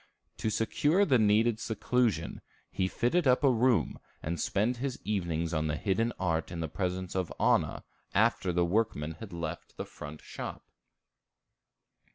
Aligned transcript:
To 0.37 0.49
secure 0.49 1.05
the 1.05 1.19
needed 1.19 1.59
seclusion, 1.59 2.41
he 2.71 2.87
fitted 2.87 3.27
up 3.27 3.43
a 3.43 3.51
room, 3.51 3.99
and 4.23 4.41
spent 4.41 4.77
his 4.77 4.97
evenings 5.03 5.53
on 5.53 5.67
the 5.67 5.75
hidden 5.75 6.11
art 6.19 6.51
in 6.51 6.59
the 6.59 6.67
presence 6.67 7.13
of 7.13 7.31
Anna, 7.39 7.83
after 8.15 8.51
the 8.51 8.65
workmen 8.65 9.17
had 9.19 9.31
left 9.31 9.77
the 9.77 9.85
front 9.85 10.23
shop. 10.23 10.63